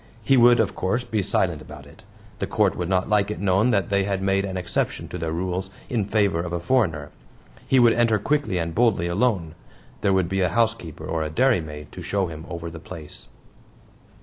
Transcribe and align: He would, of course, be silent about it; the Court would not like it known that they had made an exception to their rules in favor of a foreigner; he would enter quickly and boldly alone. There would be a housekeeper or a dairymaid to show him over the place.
He 0.23 0.35
would, 0.35 0.59
of 0.59 0.73
course, 0.73 1.03
be 1.03 1.21
silent 1.21 1.61
about 1.61 1.85
it; 1.85 2.01
the 2.39 2.47
Court 2.47 2.75
would 2.75 2.89
not 2.89 3.07
like 3.07 3.29
it 3.29 3.39
known 3.39 3.69
that 3.69 3.91
they 3.91 4.03
had 4.03 4.19
made 4.19 4.45
an 4.45 4.57
exception 4.57 5.07
to 5.09 5.19
their 5.19 5.31
rules 5.31 5.69
in 5.89 6.05
favor 6.05 6.39
of 6.39 6.51
a 6.51 6.59
foreigner; 6.59 7.11
he 7.67 7.77
would 7.77 7.93
enter 7.93 8.17
quickly 8.17 8.57
and 8.57 8.73
boldly 8.73 9.05
alone. 9.05 9.53
There 10.01 10.11
would 10.11 10.27
be 10.27 10.41
a 10.41 10.49
housekeeper 10.49 11.05
or 11.05 11.21
a 11.21 11.29
dairymaid 11.29 11.91
to 11.91 12.01
show 12.01 12.25
him 12.25 12.47
over 12.49 12.71
the 12.71 12.79
place. 12.79 13.27